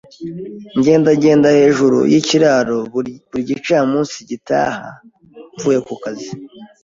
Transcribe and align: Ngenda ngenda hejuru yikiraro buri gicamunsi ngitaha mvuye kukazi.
Ngenda 0.77 1.09
ngenda 1.17 1.49
hejuru 1.59 1.99
yikiraro 2.11 2.77
buri 3.29 3.39
gicamunsi 3.49 4.15
ngitaha 4.25 4.87
mvuye 5.55 5.79
kukazi. 5.87 6.29